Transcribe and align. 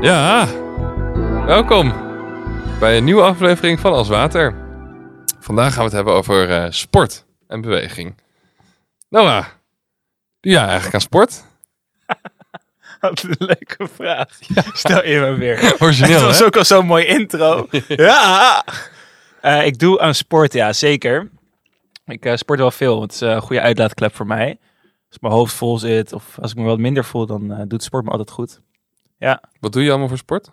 Ja, 0.00 0.48
welkom 1.46 1.92
bij 2.78 2.96
een 2.96 3.04
nieuwe 3.04 3.22
aflevering 3.22 3.80
van 3.80 3.92
Als 3.92 4.08
Water. 4.08 4.54
Vandaag 5.40 5.68
gaan 5.68 5.78
we 5.78 5.84
het 5.84 5.92
hebben 5.92 6.14
over 6.14 6.50
eh, 6.50 6.70
sport 6.70 7.24
en 7.46 7.60
beweging. 7.60 8.14
Noah, 9.08 9.44
doe 10.40 10.52
jij 10.52 10.62
eigenlijk 10.64 10.94
aan 10.94 11.00
sport? 11.00 11.44
Wat 13.00 13.22
een 13.22 13.34
leuke 13.38 13.88
vraag. 13.94 14.28
Stel 14.72 15.06
je 15.06 15.18
me 15.18 15.34
weer. 15.34 15.74
Origineel, 15.82 16.16
Het 16.16 16.26
was 16.26 16.38
hè? 16.38 16.44
ook 16.44 16.56
al 16.56 16.64
zo'n 16.64 16.86
mooi 16.86 17.04
intro. 17.04 17.66
ja. 17.88 18.64
Eh, 19.40 19.66
ik 19.66 19.78
doe 19.78 20.00
aan 20.00 20.14
sport, 20.14 20.52
ja, 20.52 20.72
zeker. 20.72 21.30
Ik 22.06 22.24
eh, 22.24 22.36
sport 22.36 22.58
wel 22.58 22.70
veel. 22.70 23.02
Het 23.02 23.12
is 23.12 23.20
een 23.20 23.40
goede 23.40 23.62
uitlaatklep 23.62 24.14
voor 24.14 24.26
mij. 24.26 24.58
Als 25.08 25.18
mijn 25.20 25.34
hoofd 25.34 25.54
vol 25.54 25.78
zit 25.78 26.12
of 26.12 26.38
als 26.40 26.50
ik 26.50 26.56
me 26.56 26.64
wat 26.64 26.78
minder 26.78 27.04
voel, 27.04 27.26
dan 27.26 27.64
doet 27.68 27.82
sport 27.82 28.04
me 28.04 28.10
altijd 28.10 28.30
goed. 28.30 28.60
Wat 29.60 29.72
doe 29.72 29.82
je 29.82 29.90
allemaal 29.90 30.08
voor 30.08 30.16
sport? 30.16 30.50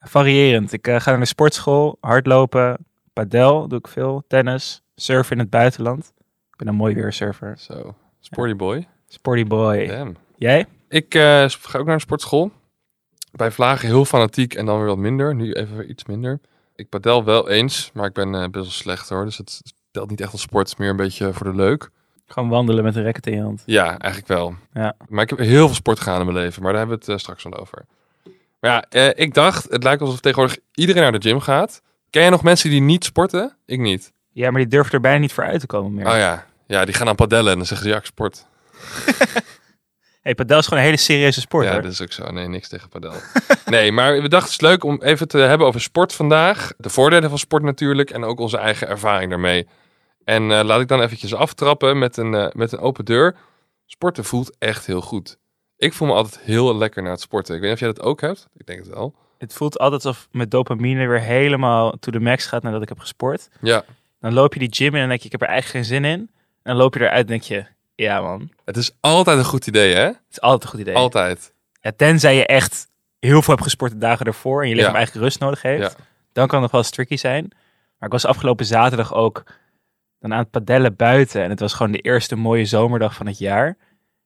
Variërend. 0.00 0.72
Ik 0.72 0.86
eh, 0.86 1.00
ga 1.00 1.10
naar 1.10 1.20
de 1.20 1.26
sportschool, 1.26 1.96
hardlopen, 2.00 2.86
padel 3.12 3.68
doe 3.68 3.78
ik 3.78 3.88
veel, 3.88 4.24
tennis, 4.28 4.82
surfen 4.94 5.32
in 5.32 5.42
het 5.42 5.50
buitenland. 5.50 6.12
Ik 6.50 6.56
ben 6.56 6.68
een 6.68 6.74
mooi 6.74 6.94
weersurfer. 6.94 7.58
Zo, 7.58 7.94
sporty 8.20 8.56
boy. 8.56 8.86
Sporty 9.08 9.44
boy. 9.44 9.86
Damn. 9.86 10.16
Jij? 10.36 10.66
Ik 10.88 11.14
eh, 11.14 11.44
ga 11.48 11.78
ook 11.78 11.84
naar 11.84 11.94
een 11.94 12.00
sportschool. 12.00 12.52
Bij 13.32 13.50
Vlagen 13.50 13.88
heel 13.88 14.04
fanatiek 14.04 14.54
en 14.54 14.66
dan 14.66 14.78
weer 14.78 14.86
wat 14.86 14.98
minder. 14.98 15.34
Nu 15.34 15.52
even 15.52 15.90
iets 15.90 16.04
minder. 16.04 16.40
Ik 16.74 16.88
padel 16.88 17.24
wel 17.24 17.48
eens, 17.48 17.90
maar 17.94 18.06
ik 18.06 18.12
ben 18.12 18.34
eh, 18.34 18.40
best 18.40 18.52
wel 18.52 18.64
slecht 18.64 19.08
hoor. 19.08 19.24
Dus 19.24 19.36
het 19.38 19.62
telt 19.90 20.10
niet 20.10 20.20
echt 20.20 20.32
als 20.32 20.40
sport. 20.40 20.68
Het 20.68 20.72
is 20.72 20.78
meer 20.78 20.90
een 20.90 20.96
beetje 20.96 21.32
voor 21.32 21.46
de 21.46 21.56
leuk. 21.56 21.90
Gewoon 22.26 22.48
wandelen 22.48 22.84
met 22.84 22.96
een 22.96 23.04
racket 23.04 23.26
in 23.26 23.34
je 23.34 23.42
hand. 23.42 23.62
Ja, 23.66 23.98
eigenlijk 23.98 24.26
wel. 24.26 24.54
Ja. 24.72 24.96
Maar 25.08 25.22
ik 25.22 25.30
heb 25.30 25.38
heel 25.38 25.66
veel 25.66 25.74
sport 25.74 25.98
gedaan 25.98 26.18
in 26.18 26.26
mijn 26.26 26.44
leven. 26.44 26.62
Maar 26.62 26.72
daar 26.72 26.80
hebben 26.80 26.98
we 27.04 27.12
het 27.12 27.20
straks 27.20 27.42
wel 27.42 27.56
over. 27.56 27.86
Maar 28.60 28.70
ja, 28.70 28.84
eh, 28.88 29.24
ik 29.24 29.34
dacht, 29.34 29.66
het 29.70 29.82
lijkt 29.82 30.02
alsof 30.02 30.20
tegenwoordig 30.20 30.58
iedereen 30.74 31.02
naar 31.02 31.20
de 31.20 31.28
gym 31.28 31.40
gaat. 31.40 31.82
Ken 32.10 32.22
je 32.22 32.30
nog 32.30 32.42
mensen 32.42 32.70
die 32.70 32.80
niet 32.80 33.04
sporten? 33.04 33.56
Ik 33.66 33.78
niet. 33.78 34.12
Ja, 34.32 34.50
maar 34.50 34.60
die 34.60 34.70
durft 34.70 34.92
er 34.92 35.00
bijna 35.00 35.18
niet 35.18 35.32
voor 35.32 35.44
uit 35.44 35.60
te 35.60 35.66
komen 35.66 35.94
meer. 35.94 36.06
Oh 36.06 36.16
ja. 36.16 36.46
Ja, 36.66 36.84
die 36.84 36.94
gaan 36.94 37.08
aan 37.08 37.14
padellen 37.14 37.50
en 37.50 37.56
dan 37.56 37.66
zeggen 37.66 37.86
ze 37.86 37.92
ja, 37.92 37.98
ik 37.98 38.04
sport. 38.04 38.46
Hey, 40.20 40.34
padel 40.34 40.58
is 40.58 40.64
gewoon 40.64 40.78
een 40.78 40.84
hele 40.84 41.00
serieuze 41.00 41.40
sport 41.40 41.64
ja, 41.64 41.72
hoor. 41.72 41.82
dat 41.82 41.92
is 41.92 42.02
ook 42.02 42.12
zo. 42.12 42.30
Nee, 42.30 42.48
niks 42.48 42.68
tegen 42.68 42.88
padel. 42.88 43.12
nee, 43.66 43.92
maar 43.92 44.22
we 44.22 44.28
dachten 44.28 44.52
het 44.52 44.60
is 44.62 44.68
leuk 44.68 44.84
om 44.84 45.02
even 45.02 45.28
te 45.28 45.38
hebben 45.38 45.66
over 45.66 45.80
sport 45.80 46.12
vandaag. 46.12 46.72
De 46.76 46.88
voordelen 46.90 47.28
van 47.28 47.38
sport 47.38 47.62
natuurlijk 47.62 48.10
en 48.10 48.24
ook 48.24 48.40
onze 48.40 48.58
eigen 48.58 48.88
ervaring 48.88 49.30
daarmee. 49.30 49.68
En 50.24 50.50
eh, 50.50 50.64
laat 50.64 50.80
ik 50.80 50.88
dan 50.88 51.02
eventjes 51.02 51.34
aftrappen 51.34 51.98
met 51.98 52.16
een, 52.16 52.34
eh, 52.34 52.48
met 52.52 52.72
een 52.72 52.78
open 52.78 53.04
deur. 53.04 53.36
Sporten 53.86 54.24
voelt 54.24 54.56
echt 54.58 54.86
heel 54.86 55.00
goed. 55.00 55.38
Ik 55.80 55.92
voel 55.92 56.08
me 56.08 56.14
altijd 56.14 56.38
heel 56.44 56.76
lekker 56.76 57.02
na 57.02 57.10
het 57.10 57.20
sporten. 57.20 57.54
Ik 57.54 57.60
weet 57.60 57.70
niet 57.70 57.78
of 57.80 57.84
jij 57.86 57.94
dat 57.94 58.04
ook 58.04 58.20
hebt. 58.20 58.48
Ik 58.56 58.66
denk 58.66 58.78
het 58.78 58.88
wel. 58.88 59.14
Het 59.38 59.52
voelt 59.52 59.78
altijd 59.78 60.04
alsof 60.04 60.28
mijn 60.30 60.48
dopamine 60.48 61.06
weer 61.06 61.20
helemaal 61.20 61.90
to 61.98 62.12
the 62.12 62.20
max 62.20 62.46
gaat 62.46 62.62
nadat 62.62 62.82
ik 62.82 62.88
heb 62.88 62.98
gesport. 62.98 63.48
Ja, 63.60 63.84
Dan 64.20 64.32
loop 64.32 64.52
je 64.54 64.58
die 64.60 64.74
gym 64.74 64.94
in 64.94 65.02
en 65.02 65.08
denk 65.08 65.20
je, 65.20 65.26
ik 65.26 65.32
heb 65.32 65.42
er 65.42 65.48
eigenlijk 65.48 65.76
geen 65.86 65.94
zin 65.96 66.04
in. 66.10 66.18
En 66.20 66.30
dan 66.62 66.76
loop 66.76 66.94
je 66.94 67.00
eruit 67.00 67.20
en 67.20 67.26
denk 67.26 67.42
je, 67.42 67.64
ja 67.94 68.20
man, 68.20 68.50
het 68.64 68.76
is 68.76 68.90
altijd 69.00 69.38
een 69.38 69.44
goed 69.44 69.66
idee, 69.66 69.94
hè? 69.94 70.04
het 70.04 70.16
is 70.30 70.40
altijd 70.40 70.62
een 70.62 70.68
goed 70.68 70.80
idee. 70.80 70.94
Altijd. 70.94 71.52
Ja, 71.80 71.92
tenzij 71.96 72.36
je 72.36 72.46
echt 72.46 72.88
heel 73.18 73.42
veel 73.42 73.52
hebt 73.54 73.64
gesport 73.66 73.92
de 73.92 73.98
dagen 73.98 74.26
ervoor 74.26 74.62
en 74.62 74.68
je 74.68 74.74
lichaam 74.74 74.90
Ja. 74.92 74.96
eigenlijk 74.98 75.26
rust 75.26 75.40
nodig 75.40 75.62
heeft. 75.62 75.82
Ja. 75.96 76.04
Dan 76.32 76.48
kan 76.48 76.62
het 76.62 76.70
wel 76.70 76.80
eens 76.80 76.90
tricky 76.90 77.16
zijn. 77.16 77.48
Maar 77.98 78.08
ik 78.08 78.12
was 78.14 78.24
afgelopen 78.26 78.66
zaterdag 78.66 79.14
ook 79.14 79.42
dan 80.18 80.32
aan 80.32 80.38
het 80.38 80.50
padellen 80.50 80.96
buiten. 80.96 81.42
En 81.42 81.50
het 81.50 81.60
was 81.60 81.72
gewoon 81.72 81.92
de 81.92 81.98
eerste 82.00 82.36
mooie 82.36 82.64
zomerdag 82.64 83.14
van 83.14 83.26
het 83.26 83.38
jaar. 83.38 83.76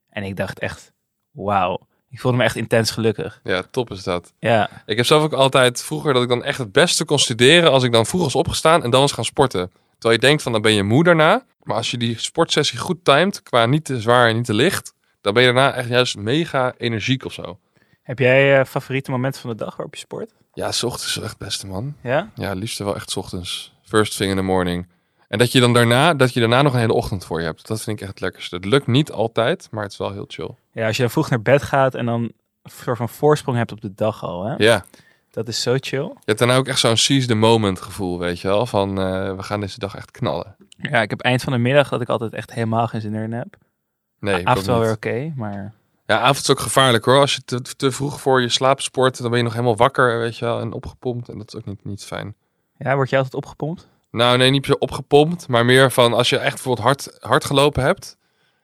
En 0.08 0.22
ik 0.22 0.36
dacht 0.36 0.58
echt, 0.58 0.92
wauw. 1.34 1.78
Ik 2.10 2.20
voelde 2.20 2.36
me 2.36 2.44
echt 2.44 2.56
intens 2.56 2.90
gelukkig. 2.90 3.40
Ja, 3.44 3.62
top 3.70 3.90
is 3.90 4.02
dat. 4.02 4.32
Ja, 4.38 4.70
Ik 4.86 4.96
heb 4.96 5.06
zelf 5.06 5.22
ook 5.22 5.32
altijd 5.32 5.82
vroeger 5.82 6.12
dat 6.12 6.22
ik 6.22 6.28
dan 6.28 6.44
echt 6.44 6.58
het 6.58 6.72
beste 6.72 7.04
kon 7.04 7.18
studeren 7.18 7.70
als 7.70 7.82
ik 7.82 7.92
dan 7.92 8.06
vroeg 8.06 8.22
was 8.22 8.34
opgestaan 8.34 8.82
en 8.82 8.90
dan 8.90 9.00
was 9.00 9.12
gaan 9.12 9.24
sporten. 9.24 9.70
Terwijl 9.98 10.20
je 10.20 10.26
denkt 10.26 10.42
van 10.42 10.52
dan 10.52 10.62
ben 10.62 10.72
je 10.72 10.82
moe 10.82 11.04
daarna. 11.04 11.44
Maar 11.62 11.76
als 11.76 11.90
je 11.90 11.96
die 11.96 12.18
sportsessie 12.18 12.78
goed 12.78 13.04
timed, 13.04 13.42
qua 13.42 13.66
niet 13.66 13.84
te 13.84 14.00
zwaar 14.00 14.28
en 14.28 14.34
niet 14.36 14.44
te 14.44 14.54
licht, 14.54 14.94
dan 15.20 15.34
ben 15.34 15.42
je 15.42 15.52
daarna 15.52 15.72
echt 15.74 15.88
juist 15.88 16.16
mega 16.16 16.74
energiek 16.78 17.24
of 17.24 17.32
zo. 17.32 17.58
Heb 18.02 18.18
jij 18.18 18.58
eh, 18.58 18.64
favoriete 18.66 19.10
momenten 19.10 19.40
van 19.40 19.50
de 19.50 19.56
dag 19.56 19.76
waarop 19.76 19.94
je 19.94 20.00
sport? 20.00 20.30
Ja, 20.52 20.72
's 20.72 20.82
ochtends 20.82 21.16
echt 21.20 21.28
het 21.28 21.38
beste 21.38 21.66
man. 21.66 21.94
Ja? 22.02 22.30
Ja, 22.34 22.52
liefst 22.52 22.78
wel 22.78 22.94
echt 22.94 23.10
's 23.10 23.16
ochtends. 23.16 23.72
First 23.82 24.16
thing 24.16 24.30
in 24.30 24.36
the 24.36 24.42
morning. 24.42 24.86
En 25.34 25.40
dat 25.40 25.52
je 25.52 25.60
dan 25.60 25.72
daarna, 25.72 26.14
dat 26.14 26.32
je 26.32 26.40
daarna 26.40 26.62
nog 26.62 26.72
een 26.72 26.78
hele 26.78 26.92
ochtend 26.92 27.24
voor 27.24 27.40
je 27.40 27.46
hebt. 27.46 27.66
Dat 27.66 27.82
vind 27.82 27.96
ik 27.96 28.02
echt 28.02 28.10
het 28.10 28.20
lekkerste. 28.20 28.56
Het 28.56 28.64
lukt 28.64 28.86
niet 28.86 29.12
altijd, 29.12 29.68
maar 29.70 29.82
het 29.82 29.92
is 29.92 29.98
wel 29.98 30.12
heel 30.12 30.24
chill. 30.28 30.50
Ja, 30.72 30.86
als 30.86 30.96
je 30.96 31.02
dan 31.02 31.10
vroeg 31.10 31.30
naar 31.30 31.42
bed 31.42 31.62
gaat 31.62 31.94
en 31.94 32.06
dan 32.06 32.22
een 32.22 32.70
soort 32.70 32.96
van 32.96 33.08
voorsprong 33.08 33.56
hebt 33.56 33.72
op 33.72 33.80
de 33.80 33.94
dag 33.94 34.24
al. 34.24 34.44
Hè? 34.44 34.54
Ja. 34.56 34.84
Dat 35.30 35.48
is 35.48 35.62
zo 35.62 35.76
chill. 35.80 36.00
Je 36.00 36.20
hebt 36.24 36.38
daarna 36.38 36.56
ook 36.56 36.66
echt 36.66 36.78
zo'n 36.78 36.96
seize 36.96 37.26
the 37.26 37.34
moment 37.34 37.80
gevoel, 37.80 38.18
weet 38.18 38.40
je 38.40 38.48
wel. 38.48 38.66
Van, 38.66 39.00
eh, 39.00 39.36
we 39.36 39.42
gaan 39.42 39.60
deze 39.60 39.78
dag 39.78 39.94
echt 39.94 40.10
knallen. 40.10 40.56
Ja, 40.68 41.02
ik 41.02 41.10
heb 41.10 41.20
eind 41.20 41.42
van 41.42 41.52
de 41.52 41.58
middag 41.58 41.88
dat 41.88 42.00
ik 42.00 42.08
altijd 42.08 42.32
echt 42.32 42.52
helemaal 42.52 42.86
geen 42.86 43.00
zin 43.00 43.14
erin 43.14 43.32
heb. 43.32 43.56
Nee, 44.20 44.48
Avond 44.48 44.66
wel 44.66 44.80
weer 44.80 44.92
oké, 44.92 45.32
maar... 45.36 45.72
Ja, 46.06 46.20
avond 46.20 46.38
is 46.38 46.50
ook 46.50 46.60
gevaarlijk 46.60 47.04
hoor. 47.04 47.20
Als 47.20 47.34
je 47.34 47.42
te, 47.44 47.62
te 47.62 47.90
vroeg 47.90 48.20
voor 48.20 48.40
je 48.40 48.48
slaap 48.48 48.80
sport, 48.80 49.20
dan 49.20 49.28
ben 49.28 49.38
je 49.38 49.44
nog 49.44 49.52
helemaal 49.52 49.76
wakker, 49.76 50.18
weet 50.18 50.36
je 50.36 50.44
wel, 50.44 50.60
en 50.60 50.72
opgepompt. 50.72 51.28
En 51.28 51.38
dat 51.38 51.48
is 51.48 51.60
ook 51.60 51.66
niet, 51.66 51.84
niet 51.84 52.04
fijn. 52.04 52.34
Ja, 52.78 52.94
word 52.94 53.10
je 53.10 53.16
altijd 53.16 53.34
opgepompt? 53.34 53.88
Nou, 54.14 54.38
nee, 54.38 54.50
niet 54.50 54.66
se 54.66 54.78
opgepompt, 54.78 55.48
maar 55.48 55.64
meer 55.64 55.90
van 55.90 56.12
als 56.12 56.28
je 56.28 56.38
echt 56.38 56.54
bijvoorbeeld 56.54 56.86
hard, 56.86 57.16
hard 57.20 57.44
gelopen 57.44 57.82
hebt, 57.82 58.16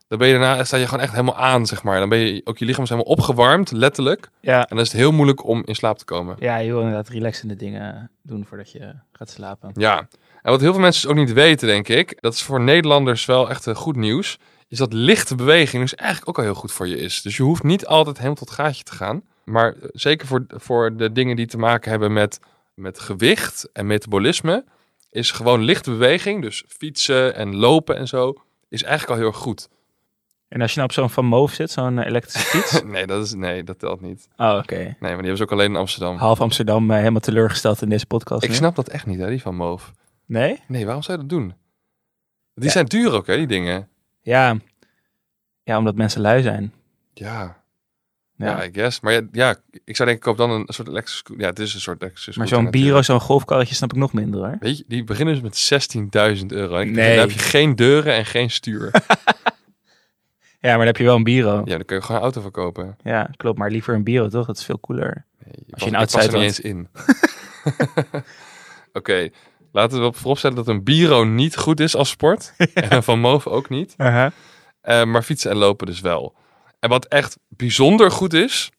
dan 0.09 0.19
ben 0.19 0.29
je 0.29 0.39
daarna, 0.39 0.65
sta 0.65 0.77
je 0.77 0.87
gewoon 0.87 1.03
echt 1.03 1.13
helemaal 1.13 1.37
aan, 1.37 1.67
zeg 1.67 1.83
maar. 1.83 1.99
Dan 1.99 2.09
ben 2.09 2.19
je, 2.19 2.41
ook 2.45 2.59
je 2.59 2.65
lichaam 2.65 2.83
is 2.83 2.89
helemaal 2.89 3.13
opgewarmd, 3.13 3.73
letterlijk. 3.73 4.31
Ja. 4.41 4.59
En 4.61 4.67
dan 4.69 4.79
is 4.79 4.93
het 4.93 5.01
heel 5.01 5.13
moeilijk 5.13 5.45
om 5.45 5.63
in 5.65 5.75
slaap 5.75 5.99
te 5.99 6.05
komen. 6.05 6.37
Ja, 6.39 6.57
je 6.57 6.71
wil 6.71 6.79
inderdaad 6.79 7.09
relaxende 7.09 7.57
dingen 7.57 8.11
doen 8.23 8.45
voordat 8.45 8.73
je 8.73 8.95
gaat 9.13 9.31
slapen. 9.31 9.71
Ja. 9.75 10.09
En 10.43 10.51
wat 10.51 10.61
heel 10.61 10.73
veel 10.73 10.81
mensen 10.81 11.03
dus 11.03 11.11
ook 11.11 11.27
niet 11.27 11.33
weten, 11.33 11.69
denk 11.69 11.89
ik, 11.89 12.17
dat 12.21 12.35
is 12.35 12.43
voor 12.43 12.61
Nederlanders 12.61 13.25
wel 13.25 13.51
echt 13.51 13.67
eh, 13.67 13.75
goed 13.75 13.97
nieuws, 13.97 14.39
is 14.69 14.79
dat 14.79 14.93
lichte 14.93 15.35
beweging 15.35 15.83
dus 15.83 15.95
eigenlijk 15.95 16.29
ook 16.29 16.39
al 16.39 16.45
heel 16.45 16.61
goed 16.61 16.73
voor 16.73 16.89
je 16.89 16.97
is. 16.97 17.23
Dus 17.23 17.37
je 17.37 17.43
hoeft 17.43 17.63
niet 17.63 17.87
altijd 17.87 18.17
helemaal 18.17 18.37
tot 18.37 18.51
gaatje 18.51 18.85
te 18.85 18.93
gaan. 18.93 19.23
Maar 19.45 19.73
eh, 19.73 19.89
zeker 19.93 20.27
voor, 20.27 20.45
voor 20.49 20.97
de 20.97 21.13
dingen 21.13 21.37
die 21.37 21.47
te 21.47 21.59
maken 21.59 21.91
hebben 21.91 22.13
met, 22.13 22.41
met 22.75 23.01
gewicht 23.01 23.69
en 23.73 23.87
metabolisme, 23.87 24.65
is 25.11 25.31
gewoon 25.31 25.61
lichte 25.63 25.91
beweging, 25.91 26.43
dus 26.43 26.65
fietsen 26.69 27.35
en 27.35 27.57
lopen 27.57 27.97
en 27.97 28.09
zo, 28.09 28.35
is 28.69 28.83
eigenlijk 28.83 29.13
al 29.13 29.19
heel 29.19 29.27
erg 29.33 29.43
goed. 29.43 29.69
En 30.49 30.61
als 30.61 30.71
je 30.71 30.77
nou 30.77 30.89
op 30.89 30.95
zo'n 30.95 31.11
Van 31.11 31.25
Moof 31.25 31.53
zit, 31.53 31.71
zo'n 31.71 31.99
eh, 31.99 32.07
elektrische 32.07 32.47
fiets? 32.59 32.83
nee, 32.83 33.07
dat 33.07 33.25
is, 33.25 33.35
nee, 33.35 33.63
dat 33.65 33.79
telt 33.79 34.01
niet. 34.01 34.29
Oh, 34.37 34.57
oké. 34.63 34.75
Nee, 34.77 34.85
maar 34.85 35.09
die 35.09 35.17
hebben 35.17 35.37
ze 35.37 35.43
ook 35.43 35.53
alleen 35.53 35.71
in 35.71 35.77
Amsterdam. 35.77 36.17
Half 36.17 36.41
Amsterdam 36.41 36.91
eh, 36.91 36.97
helemaal 36.99 37.21
teleurgesteld 37.21 37.83
in 37.83 37.89
deze 37.89 38.07
podcast. 38.07 38.43
Ik 38.43 38.49
nu. 38.49 38.55
snap 38.55 38.75
dat 38.77 38.89
echt 38.89 39.07
niet, 39.07 39.19
hè, 39.19 39.29
die 39.29 39.43
van 39.43 39.55
Moof. 39.57 39.93
Nee? 40.27 40.61
Nee, 40.69 40.85
waarom 40.85 41.03
zou 41.03 41.17
je 41.19 41.27
dat 41.27 41.39
doen? 41.39 41.55
Die 42.55 42.65
Ja. 42.65 42.71
zijn 42.71 42.87
duur 42.87 43.13
ook, 43.13 43.27
hè, 43.27 43.37
die 43.37 43.47
dingen. 43.47 43.89
Ja. 44.21 44.57
Ja, 45.63 45.79
omdat 45.79 45.95
mensen 45.95 46.21
lui 46.21 46.43
zijn. 46.43 46.73
Ja, 47.13 47.60
Ja. 48.41 48.47
Ja, 48.57 48.65
I 48.65 48.71
guess. 48.73 49.01
Maar 49.01 49.13
ja, 49.13 49.21
ja, 49.33 49.51
ik 49.85 49.97
zou 49.97 50.09
denken, 50.09 50.15
ik 50.15 50.21
koop 50.21 50.37
dan 50.37 50.51
een 50.51 50.65
soort 50.67 50.89
elektrische 50.89 51.19
scooter. 51.19 51.43
Ja, 51.45 51.51
het 51.51 51.59
is 51.59 51.75
een 51.75 51.81
soort 51.81 52.03
elektrische 52.03 52.39
maar 52.39 52.49
zo'n 52.49 52.71
Biro, 52.71 52.79
natuurlijk. 52.85 53.05
zo'n 53.07 53.21
golfkarretje 53.21 53.75
snap 53.75 53.93
ik 53.93 53.99
nog 53.99 54.13
minder 54.13 54.41
hoor. 54.41 54.57
Weet 54.61 54.79
je, 54.79 54.85
die 54.89 55.05
beginnen 55.05 55.35
dus 55.35 55.43
met 55.71 56.39
16.000 56.41 56.47
euro. 56.47 56.75
En 56.77 56.89
ik 56.89 56.95
Nee. 56.95 57.11
Dan 57.17 57.19
heb 57.29 57.31
je 57.31 57.39
geen 57.39 57.77
deuren 57.77 58.15
en 58.15 58.27
geen 58.27 58.51
stuur. 58.51 58.91
Ja, 60.63 60.69
maar 60.69 60.79
dan 60.79 60.87
heb 60.87 60.97
je 60.97 61.05
wel 61.05 61.17
een 61.17 61.23
Biro. 61.25 61.63
ja, 61.65 61.77
dan 61.77 61.85
kun 61.85 61.97
je 61.97 62.03
gewoon 62.03 62.17
een 62.17 62.23
auto 62.23 62.41
verkopen. 62.41 62.97
Ja, 63.03 63.31
klopt. 63.37 63.59
Maar 63.59 63.71
liever 63.71 63.95
een 63.95 64.05
Biro, 64.05 64.29
toch? 64.29 64.47
Dat 64.47 64.57
is 64.57 64.65
veel 64.65 64.81
cooler. 64.81 65.25
Nee, 65.45 65.55
je 65.67 65.73
Als 65.73 65.83
je 65.85 65.91
pas- 65.91 66.15
een 66.15 66.23
ik 66.23 66.31
er 66.31 66.39
outsider 66.39 66.39
niet 66.39 66.49
eens 66.49 66.61
in. 66.61 66.89
Oké, 68.93 69.29
laten 69.73 70.01
we 70.01 70.07
op 70.07 70.17
vooropstellen 70.17 70.57
dat 70.57 70.69
een 70.69 70.85
Biro 70.85 71.25
niet 71.25 71.57
goed 71.57 71.81
is 71.81 71.97
als 71.97 72.09
sport. 72.11 72.53
En 72.75 73.03
Van 73.03 73.21
Moof 73.21 73.47
ook 73.47 73.69
niet. 73.69 73.95
Uh-huh. 73.99 74.27
Eh, 74.81 75.05
maar 75.05 75.23
fietsen 75.23 75.51
en 75.51 75.57
lopen 75.57 75.87
dus 75.87 76.01
wel. 76.01 76.35
En 76.81 76.89
wat 76.89 77.05
echt 77.07 77.39
bijzonder 77.61 78.11
goed 78.11 78.33
is, 78.33 78.71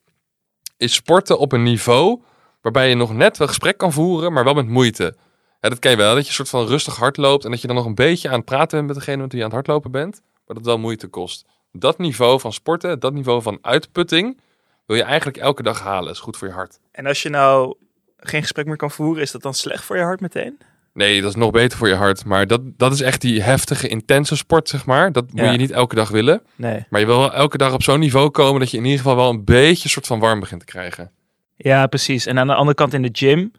is 0.76 0.94
sporten 0.94 1.38
op 1.38 1.52
een 1.52 1.62
niveau 1.62 2.22
waarbij 2.60 2.88
je 2.88 2.94
nog 2.94 3.14
net 3.14 3.36
wel 3.36 3.48
gesprek 3.48 3.76
kan 3.76 3.92
voeren, 3.92 4.32
maar 4.32 4.44
wel 4.44 4.54
met 4.54 4.68
moeite. 4.68 5.16
Ja, 5.60 5.68
dat 5.68 5.78
ken 5.78 5.90
je 5.90 5.96
wel, 5.96 6.14
dat 6.14 6.26
je 6.26 6.32
soort 6.32 6.48
van 6.48 6.66
rustig 6.66 6.96
hard 6.96 7.16
loopt 7.16 7.44
en 7.44 7.50
dat 7.50 7.60
je 7.60 7.66
dan 7.66 7.76
nog 7.76 7.84
een 7.84 7.94
beetje 7.94 8.28
aan 8.28 8.36
het 8.36 8.44
praten 8.44 8.76
bent 8.76 8.86
met 8.86 8.96
degene 8.96 9.22
met 9.22 9.32
wie 9.32 9.40
je 9.40 9.44
aan 9.46 9.56
het 9.56 9.66
hardlopen 9.66 9.90
bent, 9.90 10.22
maar 10.46 10.56
dat 10.56 10.64
wel 10.64 10.78
moeite 10.78 11.06
kost. 11.06 11.44
Dat 11.72 11.98
niveau 11.98 12.40
van 12.40 12.52
sporten, 12.52 13.00
dat 13.00 13.12
niveau 13.12 13.42
van 13.42 13.58
uitputting, 13.60 14.40
wil 14.86 14.96
je 14.96 15.02
eigenlijk 15.02 15.36
elke 15.36 15.62
dag 15.62 15.80
halen. 15.80 16.12
is 16.12 16.18
goed 16.18 16.36
voor 16.36 16.48
je 16.48 16.54
hart. 16.54 16.78
En 16.92 17.06
als 17.06 17.22
je 17.22 17.28
nou 17.28 17.76
geen 18.16 18.42
gesprek 18.42 18.66
meer 18.66 18.76
kan 18.76 18.90
voeren, 18.90 19.22
is 19.22 19.30
dat 19.30 19.42
dan 19.42 19.54
slecht 19.54 19.84
voor 19.84 19.96
je 19.96 20.02
hart 20.02 20.20
meteen? 20.20 20.58
Nee, 20.94 21.20
dat 21.20 21.30
is 21.30 21.36
nog 21.36 21.50
beter 21.50 21.78
voor 21.78 21.88
je 21.88 21.94
hart. 21.94 22.24
Maar 22.24 22.46
dat, 22.46 22.60
dat 22.76 22.92
is 22.92 23.00
echt 23.00 23.20
die 23.20 23.42
heftige, 23.42 23.88
intense 23.88 24.36
sport, 24.36 24.68
zeg 24.68 24.86
maar. 24.86 25.12
Dat 25.12 25.32
moet 25.32 25.40
Ja. 25.40 25.50
je 25.50 25.58
niet 25.58 25.70
elke 25.70 25.94
dag 25.94 26.08
willen. 26.08 26.42
Nee. 26.56 26.84
Maar 26.90 27.00
je 27.00 27.06
wil 27.06 27.18
wel 27.18 27.32
elke 27.32 27.56
dag 27.58 27.72
op 27.72 27.82
zo'n 27.82 28.00
niveau 28.00 28.30
komen 28.30 28.60
dat 28.60 28.70
je 28.70 28.76
in 28.76 28.82
ieder 28.84 28.98
geval 28.98 29.16
wel 29.16 29.30
een 29.30 29.44
beetje 29.44 29.88
soort 29.88 30.06
van 30.06 30.18
warm 30.18 30.40
begint 30.40 30.60
te 30.60 30.66
krijgen. 30.66 31.10
Ja, 31.56 31.86
precies. 31.86 32.26
En 32.26 32.38
aan 32.38 32.46
de 32.46 32.54
andere 32.54 32.74
kant 32.76 32.94
in 32.94 33.02
de 33.02 33.08
gym, 33.12 33.52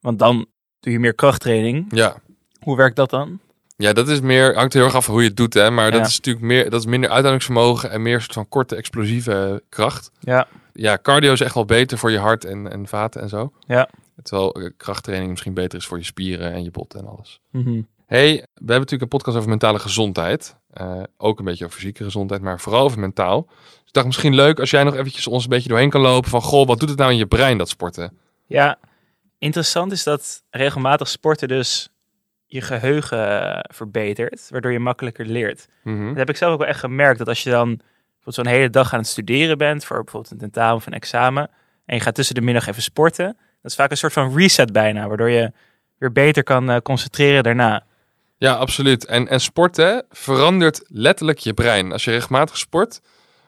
want 0.00 0.18
dan 0.18 0.46
doe 0.80 0.92
je 0.92 0.98
meer 0.98 1.14
krachttraining. 1.14 1.86
Ja. 1.88 2.16
Hoe 2.60 2.76
werkt 2.76 2.96
dat 2.96 3.10
dan? 3.10 3.38
Ja, 3.76 3.92
dat 3.92 4.08
is 4.08 4.20
meer, 4.20 4.54
hangt 4.54 4.72
er 4.72 4.78
heel 4.78 4.88
erg 4.88 4.96
af 4.96 5.04
van 5.04 5.14
hoe 5.14 5.22
je 5.22 5.28
het 5.28 5.36
doet, 5.36 5.54
hè. 5.54 5.70
Maar 5.70 5.90
dat 5.90 6.06
is 6.06 6.16
natuurlijk 6.16 6.46
meer, 6.46 6.70
dat 6.70 6.80
is 6.80 6.86
minder 6.86 7.10
uithoudingsvermogen 7.10 7.90
en 7.90 8.02
meer 8.02 8.20
soort 8.20 8.32
van 8.32 8.48
korte, 8.48 8.76
explosieve 8.76 9.62
kracht. 9.68 10.10
Ja. 10.20 10.46
ja, 10.72 10.98
cardio 11.02 11.32
is 11.32 11.40
echt 11.40 11.54
wel 11.54 11.64
beter 11.64 11.98
voor 11.98 12.10
je 12.10 12.18
hart 12.18 12.44
en, 12.44 12.70
en 12.72 12.86
vaten 12.86 13.20
en 13.22 13.28
zo. 13.28 13.52
Ja. 13.66 13.88
Terwijl 14.22 14.54
eh, 14.54 14.70
krachttraining 14.76 15.30
misschien 15.30 15.54
beter 15.54 15.78
is 15.78 15.86
voor 15.86 15.98
je 15.98 16.04
spieren 16.04 16.52
en 16.52 16.64
je 16.64 16.70
botten 16.70 17.00
en 17.00 17.06
alles. 17.06 17.40
Mhm. 17.50 17.82
Hey, 18.06 18.32
we 18.32 18.42
hebben 18.54 18.76
natuurlijk 18.76 19.02
een 19.02 19.08
podcast 19.08 19.36
over 19.36 19.48
mentale 19.48 19.78
gezondheid. 19.78 20.56
Eh, 20.70 21.02
ook 21.16 21.38
een 21.38 21.44
beetje 21.44 21.64
over 21.64 21.76
fysieke 21.76 22.04
gezondheid, 22.04 22.42
maar 22.42 22.60
vooral 22.60 22.84
over 22.84 22.98
mentaal. 22.98 23.46
Dus 23.46 23.86
ik 23.86 23.92
dacht 23.92 24.06
misschien 24.06 24.34
leuk 24.34 24.60
als 24.60 24.70
jij 24.70 24.84
nog 24.84 24.94
eventjes 24.94 25.26
ons 25.26 25.42
een 25.42 25.50
beetje 25.50 25.68
doorheen 25.68 25.90
kan 25.90 26.00
lopen 26.00 26.30
van... 26.30 26.42
Goh, 26.42 26.66
wat 26.66 26.80
doet 26.80 26.88
het 26.88 26.98
nou 26.98 27.10
in 27.10 27.16
je 27.16 27.26
brein, 27.26 27.58
dat 27.58 27.68
sporten? 27.68 28.18
Ja, 28.46 28.78
interessant 29.38 29.92
is 29.92 30.02
dat 30.02 30.42
regelmatig 30.50 31.08
sporten 31.08 31.48
dus 31.48 31.88
je 32.46 32.60
geheugen 32.60 33.40
eh, 33.40 33.74
verbetert, 33.74 34.48
waardoor 34.50 34.72
je 34.72 34.78
makkelijker 34.78 35.26
leert. 35.26 35.68
Mhm. 35.82 36.06
Dat 36.06 36.16
heb 36.16 36.28
ik 36.28 36.36
zelf 36.36 36.52
ook 36.52 36.58
wel 36.58 36.68
echt 36.68 36.80
gemerkt, 36.80 37.18
dat 37.18 37.28
als 37.28 37.42
je 37.42 37.50
dan 37.50 37.68
bijvoorbeeld 37.76 38.34
zo'n 38.34 38.46
hele 38.46 38.70
dag 38.70 38.92
aan 38.92 38.98
het 38.98 39.08
studeren 39.08 39.58
bent, 39.58 39.84
voor 39.84 40.02
bijvoorbeeld 40.02 40.32
een 40.32 40.38
tentamen 40.38 40.76
of 40.76 40.86
een 40.86 40.92
examen, 40.92 41.50
en 41.84 41.96
je 41.96 42.02
gaat 42.02 42.14
tussen 42.14 42.34
de 42.34 42.40
middag 42.40 42.66
even 42.66 42.82
sporten, 42.82 43.36
dat 43.66 43.74
is 43.74 43.80
vaak 43.84 43.90
een 43.90 43.96
soort 43.96 44.12
van 44.12 44.36
reset 44.36 44.72
bijna, 44.72 45.08
waardoor 45.08 45.30
je 45.30 45.52
weer 45.98 46.12
beter 46.12 46.42
kan 46.42 46.70
eh, 46.70 46.76
concentreren 46.82 47.42
daarna. 47.42 47.84
Ja, 48.36 48.52
absoluut. 48.54 49.04
En, 49.06 49.28
en 49.28 49.40
sporten 49.40 50.04
verandert 50.10 50.82
letterlijk 50.88 51.38
je 51.38 51.54
brein. 51.54 51.92
Als 51.92 52.04
je 52.04 52.10
regelmatig 52.10 52.56
sport, 52.56 53.00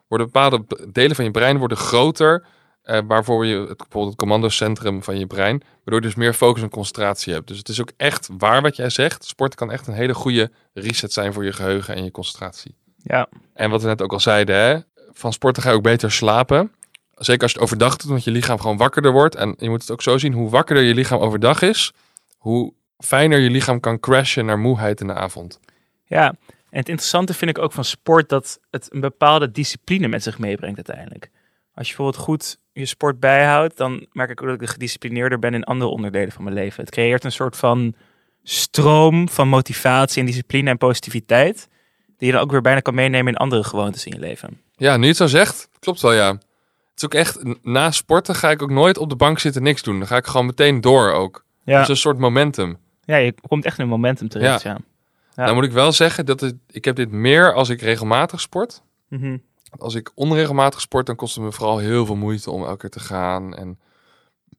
worden 0.09 0.27
bepaalde 0.27 0.65
delen 0.93 1.17
van 1.17 1.25
je 1.25 1.31
brein 1.31 1.59
worden 1.59 1.77
groter. 1.77 2.45
eh, 2.83 2.99
waarvoor 3.07 3.47
je 3.47 3.59
het, 3.59 3.67
bijvoorbeeld 3.77 4.07
het 4.07 4.17
commandocentrum 4.17 5.03
van 5.03 5.19
je 5.19 5.27
brein, 5.27 5.59
waardoor 5.75 5.95
je 6.03 6.07
dus 6.07 6.15
meer 6.15 6.35
focus 6.35 6.63
en 6.63 6.69
concentratie 6.71 7.33
hebt. 7.33 7.49
Dus 7.49 7.59
het 7.59 7.69
is 7.69 7.81
ook 7.81 7.93
echt 7.97 8.29
waar 8.39 8.63
wat 8.63 8.77
jij 8.77 8.91
zegt. 8.91 9.25
Sport 9.25 9.55
kan 9.55 9.71
echt 9.73 9.87
een 9.87 9.95
hele 9.95 10.15
goede 10.15 10.51
reset 10.75 11.13
zijn 11.13 11.33
voor 11.33 11.45
je 11.45 11.53
geheugen 11.53 11.95
en 11.95 12.05
je 12.05 12.11
concentratie. 12.11 12.75
Ja, 13.03 13.29
En 13.55 13.71
wat 13.71 13.83
we 13.83 13.89
net 13.89 14.03
ook 14.03 14.13
al 14.13 14.21
zeiden, 14.21 14.57
hè, 14.57 14.79
van 15.13 15.33
sporten 15.33 15.63
ga 15.63 15.71
je 15.71 15.77
ook 15.77 15.83
beter 15.83 16.13
slapen. 16.13 16.73
Zeker 17.19 17.43
als 17.43 17.53
je 17.53 17.59
het 17.59 17.67
overdag 17.67 17.97
doet, 17.97 18.11
want 18.11 18.25
je 18.25 18.31
lichaam 18.31 18.61
gewoon 18.61 18.77
wakkerder 18.77 19.13
wordt. 19.13 19.35
En 19.35 19.55
je 19.59 19.69
moet 19.69 19.81
het 19.81 19.91
ook 19.91 20.03
zo 20.03 20.19
zien, 20.19 20.33
hoe 20.33 20.51
wakkerder 20.51 20.85
je 20.85 20.95
lichaam 20.95 21.21
overdag 21.21 21.63
is, 21.63 21.93
hoe 22.37 22.73
fijner 22.99 23.39
je 23.39 23.51
lichaam 23.51 23.81
kan 23.81 24.01
crashen 24.01 24.47
naar 24.47 24.59
moeheid 24.59 25.01
in 25.01 25.07
de 25.07 25.15
avond. 25.15 25.61
ja. 26.05 26.35
En 26.71 26.79
het 26.79 26.89
interessante 26.89 27.35
vind 27.35 27.51
ik 27.51 27.59
ook 27.59 27.73
van 27.73 27.85
sport 27.85 28.29
dat 28.29 28.61
het 28.71 28.89
een 28.95 29.01
bepaalde 29.01 29.51
discipline 29.51 30.09
met 30.09 30.23
zich 30.23 30.39
meebrengt 30.39 30.77
uiteindelijk. 30.77 31.31
Als 31.75 31.89
je 31.89 31.95
bijvoorbeeld 31.97 32.25
goed 32.25 32.59
je 32.73 32.87
sport 32.87 33.21
bijhoudt, 33.21 33.77
dan 33.77 34.07
merk 34.13 34.31
ik 34.31 34.43
ook 34.43 34.49
dat 34.49 34.63
ik 34.63 34.69
gedisciplineerder 34.69 35.39
ben 35.39 35.55
in 35.55 35.65
andere 35.65 35.91
onderdelen 35.91 36.33
van 36.33 36.43
mijn 36.43 36.55
leven. 36.55 36.81
Het 36.81 36.91
creëert 36.91 37.25
een 37.25 37.33
soort 37.33 37.57
van 37.57 37.95
stroom 38.43 39.29
van 39.29 39.49
motivatie 39.49 40.21
en 40.21 40.27
discipline 40.27 40.71
en 40.71 40.79
positiviteit, 40.79 41.69
die 42.17 42.27
je 42.27 42.33
dan 42.33 42.43
ook 42.43 42.51
weer 42.51 42.61
bijna 42.61 42.81
kan 42.81 42.95
meenemen 42.95 43.33
in 43.33 43.39
andere 43.39 43.65
gewoontes 43.65 44.07
in 44.07 44.13
je 44.13 44.19
leven. 44.19 44.61
Ja, 44.77 44.97
nu 44.97 45.03
je 45.03 45.09
het 45.09 45.17
zo 45.17 45.27
zegt, 45.27 45.69
klopt 45.79 46.01
wel 46.01 46.13
ja. 46.13 46.39
Het 47.01 47.13
is 47.13 47.19
ook 47.19 47.27
echt, 47.27 47.63
na 47.63 47.91
sporten 47.91 48.35
ga 48.35 48.51
ik 48.51 48.63
ook 48.63 48.71
nooit 48.71 48.99
op 48.99 49.09
de 49.09 49.17
bank 49.17 49.39
zitten 49.39 49.63
niks 49.63 49.83
doen. 49.83 49.99
Dan 49.99 50.09
ga 50.09 50.17
ik 50.17 50.27
gewoon 50.27 50.47
meteen 50.47 50.81
door 50.81 51.11
ook. 51.13 51.45
Ja, 51.65 51.79
Dus 51.79 51.89
een 51.89 51.97
soort 51.97 52.19
momentum. 52.19 52.79
ja 53.05 53.17
je 53.17 53.35
komt 53.49 53.65
echt 53.65 53.79
in 53.79 53.85
een 53.85 53.91
momentum 53.91 54.29
terecht. 54.29 54.63
Ja. 54.63 54.79
Ja. 55.37 55.45
Nou 55.45 55.55
moet 55.55 55.65
ik 55.65 55.73
wel 55.73 55.93
zeggen, 55.93 56.27
dat 56.27 56.41
het, 56.41 56.55
ik 56.71 56.85
heb 56.85 56.97
dit 56.97 57.11
meer 57.11 57.55
als 57.55 57.69
ik 57.69 57.81
regelmatig 57.81 58.41
sport. 58.41 58.83
Mhm. 59.09 59.37
Als 59.79 59.95
ik 59.95 60.11
onregelmatig 60.15 60.81
sport, 60.81 61.07
dan 61.07 61.17
kost 61.17 61.35
het 61.35 61.45
me 61.45 61.53
vooral 61.53 61.79
heel 61.79 62.07
veel 62.07 62.17
moeite 62.17 62.51
om 62.51 62.63
elke 62.65 62.77
keer 62.77 62.91
te 62.91 63.01
gaan. 63.01 63.55
En 63.55 63.79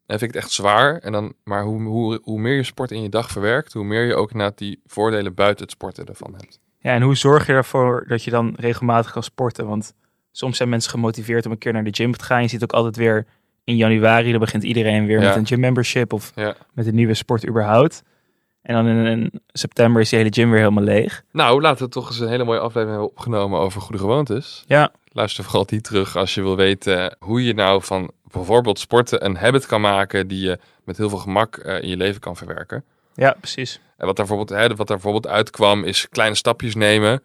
dan 0.06 0.18
vind 0.18 0.21
ik 0.21 0.33
het 0.33 0.44
echt 0.44 0.51
zwaar. 0.51 0.97
En 0.97 1.12
dan, 1.12 1.33
maar 1.44 1.63
hoe, 1.63 1.81
hoe, 1.81 2.19
hoe 2.24 2.39
meer 2.39 2.56
je 2.56 2.63
sport 2.63 2.92
in 2.92 3.01
je 3.01 3.09
dag 3.09 3.31
verwerkt, 3.31 3.74
hoe 3.74 3.83
meer 3.83 4.06
je 4.06 4.15
ook 4.15 4.31
inderdaad 4.31 4.57
die 4.57 4.81
voordelen 4.85 5.33
buiten 5.33 5.63
het 5.63 5.71
sporten 5.74 6.06
ervan 6.06 6.33
hebt. 6.38 6.59
Ja, 6.80 6.94
en 6.94 7.01
hoe 7.01 7.15
zorg 7.15 7.47
je 7.47 7.53
ervoor 7.53 8.06
dat 8.07 8.24
je 8.24 8.31
dan 8.31 8.53
regelmatig 8.57 9.12
kan 9.12 9.24
sporten? 9.24 9.68
Want 9.68 9.94
soms 10.31 10.58
zijn 10.58 10.70
mensen 10.70 10.92
gemotiveerd 10.92 11.46
om 11.46 11.52
een 11.52 11.58
keer 11.58 11.74
naar 11.74 11.84
de 11.84 11.94
gym 11.94 12.12
te 12.18 12.24
gaan. 12.26 12.42
Je 12.42 12.48
ziet 12.48 12.64
ook 12.64 12.74
altijd 12.74 12.96
weer 12.96 13.26
in 13.64 13.76
januari, 13.76 14.31
dan 14.31 14.40
begint 14.40 14.64
iedereen 14.64 15.06
weer 15.06 15.22
Ja. 15.22 15.28
met 15.28 15.36
een 15.36 15.48
gym 15.48 15.60
membership 15.60 16.14
of 16.14 16.31
Ja. 16.36 16.56
met 16.74 16.88
een 16.88 16.96
nieuwe 16.96 17.14
sport 17.14 17.48
überhaupt. 17.48 18.04
En 18.62 18.74
dan 18.76 18.88
in, 18.88 19.06
in 19.06 19.31
september 19.48 20.02
is 20.02 20.10
die 20.10 20.18
hele 20.20 20.31
gym 20.34 20.50
weer 20.50 20.60
helemaal 20.60 20.84
leeg. 20.84 21.24
Nou, 21.31 21.62
laten 21.62 21.86
we 21.86 21.92
toch 21.92 22.08
eens 22.08 22.20
een 22.20 22.28
hele 22.30 22.44
mooie 22.44 22.60
aflevering 22.60 22.90
hebben 22.90 23.10
opgenomen 23.10 23.60
over 23.60 23.81
goede 23.81 23.98
gewoontes. 23.98 24.64
Ja, 24.68 24.92
Luister 25.12 25.44
vooral 25.44 25.66
die 25.66 25.81
terug 25.81 26.16
als 26.16 26.34
je 26.34 26.42
wil 26.42 26.56
weten 26.56 27.16
hoe 27.20 27.44
je 27.44 27.54
nou 27.54 27.81
van 27.84 28.12
bijvoorbeeld 28.31 28.80
sporten 28.80 29.26
een 29.26 29.36
habit 29.38 29.66
kan 29.66 29.81
maken 29.81 30.28
die 30.28 30.40
je 30.46 30.60
met 30.84 30.98
heel 30.98 31.10
veel 31.10 31.18
gemak 31.18 31.58
eh, 31.58 31.81
in 31.81 31.90
je 31.90 31.98
leven 31.98 32.22
kan 32.22 32.36
verwerken. 32.36 32.84
ja 33.14 33.36
precies. 33.40 33.80
En 33.98 34.06
wat 34.06 34.16
daar 34.16 34.26
bijvoorbeeld, 34.26 34.60
hè, 34.60 34.68
wat 34.68 34.88
daar 34.88 34.98
bijvoorbeeld 34.98 35.28
uitkwam, 35.28 35.84
is 35.84 36.10
kleine 36.10 36.36
stapjes 36.36 36.76
nemen. 36.76 37.22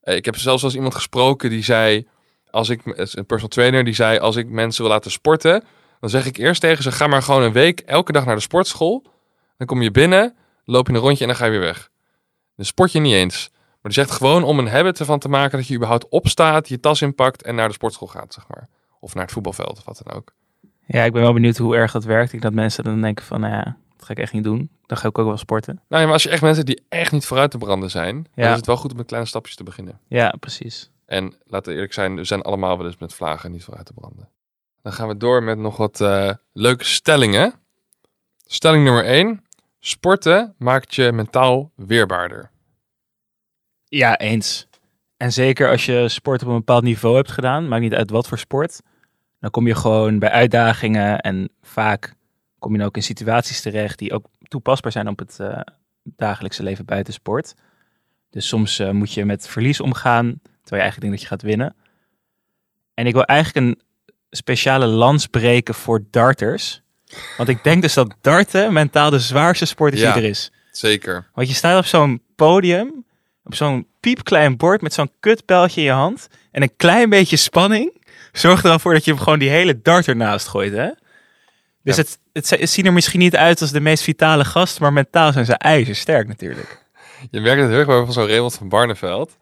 Eh, 0.00 0.16
ik 0.16 0.24
heb 0.24 0.36
zelfs 0.36 0.62
eens 0.62 0.74
iemand 0.74 0.94
gesproken 0.94 1.50
die 1.50 1.64
zei, 1.64 2.06
als 2.56 2.68
ik, 2.68 2.80
een 2.84 3.26
personal 3.26 3.48
trainer, 3.48 3.84
die 3.84 3.94
zei, 3.94 4.18
als 4.18 4.36
ik 4.36 4.48
mensen 4.48 4.82
wil 4.82 4.92
laten 4.92 5.10
sporten, 5.10 5.64
dan 6.00 6.10
zeg 6.10 6.26
ik 6.26 6.36
eerst 6.36 6.60
tegen 6.60 6.82
ze, 6.82 6.92
ga 6.92 7.06
maar 7.06 7.22
gewoon 7.22 7.42
een 7.42 7.52
week 7.52 7.80
elke 7.80 8.12
dag 8.12 8.24
naar 8.24 8.34
de 8.34 8.40
sportschool. 8.40 9.04
Dan 9.56 9.66
kom 9.66 9.82
je 9.82 9.90
binnen, 9.90 10.36
loop 10.64 10.86
je 10.86 10.92
een 10.92 11.00
rondje 11.00 11.20
en 11.20 11.26
dan 11.26 11.36
ga 11.36 11.44
je 11.44 11.50
weer 11.50 11.60
weg. 11.60 11.90
Dan 12.56 12.64
sport 12.64 12.92
je 12.92 13.00
niet 13.00 13.14
eens. 13.14 13.50
Maar 13.52 13.92
die 13.92 14.04
zegt 14.04 14.10
gewoon 14.10 14.44
om 14.44 14.58
een 14.58 14.68
habit 14.68 14.98
ervan 14.98 15.18
te 15.18 15.28
maken 15.28 15.58
dat 15.58 15.66
je 15.66 15.74
überhaupt 15.74 16.08
opstaat, 16.08 16.68
je 16.68 16.80
tas 16.80 17.02
inpakt 17.02 17.42
en 17.42 17.54
naar 17.54 17.68
de 17.68 17.74
sportschool 17.74 18.08
gaat, 18.08 18.34
zeg 18.34 18.44
maar. 18.48 18.68
Of 19.00 19.14
naar 19.14 19.24
het 19.24 19.32
voetbalveld 19.32 19.78
of 19.78 19.84
wat 19.84 20.00
dan 20.04 20.14
ook. 20.14 20.32
Ja, 20.86 21.04
ik 21.04 21.12
ben 21.12 21.22
wel 21.22 21.32
benieuwd 21.32 21.56
hoe 21.56 21.76
erg 21.76 21.92
dat 21.92 22.04
werkt. 22.04 22.24
Ik 22.24 22.30
denk 22.30 22.42
dat 22.42 22.52
mensen 22.52 22.84
dan 22.84 23.00
denken 23.00 23.24
van, 23.24 23.40
nou 23.40 23.52
ja, 23.52 23.76
dat 23.96 24.06
ga 24.06 24.12
ik 24.12 24.18
echt 24.18 24.32
niet 24.32 24.44
doen. 24.44 24.70
Dan 24.86 24.98
ga 24.98 25.08
ik 25.08 25.18
ook 25.18 25.26
wel 25.26 25.36
sporten. 25.36 25.74
Nou 25.88 26.00
ja, 26.00 26.04
maar 26.04 26.12
als 26.12 26.22
je 26.22 26.30
echt 26.30 26.42
mensen 26.42 26.64
die 26.64 26.82
echt 26.88 27.12
niet 27.12 27.26
vooruit 27.26 27.50
te 27.50 27.58
branden 27.58 27.90
zijn, 27.90 28.26
dan 28.34 28.50
is 28.50 28.56
het 28.56 28.66
wel 28.66 28.76
goed 28.76 28.90
om 28.90 28.96
met 28.96 29.06
kleine 29.06 29.28
stapjes 29.28 29.56
te 29.56 29.64
beginnen. 29.64 30.00
Ja, 30.08 30.34
precies. 30.40 30.90
En 31.06 31.34
laten 31.44 31.68
we 31.68 31.74
eerlijk 31.74 31.92
zijn, 31.92 32.16
we 32.16 32.24
zijn 32.24 32.42
allemaal 32.42 32.76
wel 32.76 32.86
eens 32.86 32.96
met 32.96 33.14
vlagen 33.14 33.50
niet 33.50 33.64
vooruit 33.64 33.86
te 33.86 33.92
branden. 33.92 34.28
Dan 34.82 34.92
gaan 34.92 35.08
we 35.08 35.16
door 35.16 35.42
met 35.42 35.58
nog 35.58 35.76
wat 35.76 36.00
eh, 36.00 36.30
leuke 36.52 36.84
stellingen. 36.84 37.54
Stelling 38.44 38.84
nummer 38.84 39.04
1. 39.04 39.44
Sporten 39.78 40.54
maakt 40.58 40.94
je 40.94 41.12
mentaal 41.12 41.70
weerbaarder. 41.74 42.50
Ja, 43.84 44.18
eens. 44.18 44.68
En 45.16 45.32
zeker 45.32 45.70
als 45.70 45.86
je 45.86 46.08
sport 46.08 46.42
op 46.42 46.48
een 46.48 46.54
bepaald 46.54 46.82
niveau 46.82 47.16
hebt 47.16 47.30
gedaan, 47.30 47.68
maakt 47.68 47.82
niet 47.82 47.94
uit 47.94 48.10
wat 48.10 48.28
voor 48.28 48.38
sport, 48.38 48.80
dan 49.40 49.50
kom 49.50 49.66
je 49.66 49.74
gewoon 49.74 50.18
bij 50.18 50.30
uitdagingen 50.30 51.20
en 51.20 51.50
vaak 51.62 52.14
kom 52.58 52.72
je 52.72 52.78
dan 52.78 52.86
ook 52.86 52.96
in 52.96 53.02
situaties 53.02 53.60
terecht 53.60 53.98
die 53.98 54.12
ook 54.12 54.26
toepasbaar 54.48 54.92
zijn 54.92 55.08
op 55.08 55.18
het 55.18 55.40
eh, 55.40 55.60
dagelijkse 56.02 56.62
leven 56.62 56.84
buiten 56.84 57.12
sport. 57.12 57.54
Dus 58.30 58.48
soms 58.48 58.78
eh, 58.78 58.90
moet 58.90 59.12
je 59.12 59.24
met 59.24 59.48
verlies 59.48 59.80
omgaan, 59.80 60.40
terwijl 60.66 60.82
je 60.82 60.88
eigenlijk 60.90 61.00
denkt 61.00 61.16
dat 61.16 61.20
je 61.20 61.26
gaat 61.26 61.42
winnen. 61.42 61.74
En 62.94 63.06
ik 63.06 63.12
wil 63.12 63.24
eigenlijk 63.24 63.66
een 63.66 63.80
speciale 64.30 64.86
lans 64.86 65.26
breken 65.26 65.74
voor 65.74 66.04
darters. 66.10 66.82
Want 67.36 67.48
ik 67.48 67.64
denk 67.64 67.82
dus 67.82 67.94
dat 67.94 68.14
darten 68.20 68.72
mentaal 68.72 69.10
de 69.10 69.18
zwaarste 69.18 69.64
sport 69.64 69.92
is 69.94 70.00
Ja. 70.00 70.12
die 70.12 70.22
er 70.22 70.28
is. 70.28 70.50
Zeker. 70.70 71.26
Want 71.34 71.48
je 71.48 71.54
staat 71.54 71.78
op 71.78 71.84
zo'n 71.86 72.22
podium, 72.36 73.04
op 73.44 73.54
zo'n 73.54 73.86
piepklein 74.00 74.56
bord 74.56 74.80
met 74.80 74.92
zo'n 74.92 75.10
kutpijltje 75.20 75.80
in 75.80 75.86
je 75.86 75.92
hand 75.92 76.28
en 76.50 76.62
een 76.62 76.76
klein 76.76 77.10
beetje 77.10 77.36
spanning. 77.36 78.02
Zorg 78.32 78.62
er 78.62 78.68
dan 78.68 78.80
voor 78.80 78.92
dat 78.92 79.04
je 79.04 79.10
hem 79.10 79.20
gewoon 79.20 79.38
die 79.38 79.50
hele 79.50 79.82
dart 79.82 80.08
ernaast 80.08 80.46
gooit, 80.48 80.72
hè? 80.72 80.88
Dus 81.82 81.96
Ja. 81.96 82.02
het, 82.02 82.18
het, 82.32 82.50
het 82.60 82.70
zien 82.70 82.86
er 82.86 82.92
misschien 82.92 83.20
niet 83.20 83.36
uit 83.36 83.60
als 83.60 83.70
de 83.70 83.80
meest 83.80 84.02
vitale 84.02 84.44
gast, 84.44 84.80
maar 84.80 84.92
mentaal 84.92 85.32
zijn 85.32 85.44
ze 85.44 85.52
ijzersterk 85.54 86.28
natuurlijk. 86.28 86.84
Je 87.30 87.40
merkt 87.40 87.60
het 87.60 87.70
heel 87.70 87.78
erg 87.78 87.86
bij 87.86 88.04
van 88.04 88.12
zo'n 88.12 88.26
Raymond 88.26 88.54
van 88.54 88.68
Barneveld. 88.68 89.36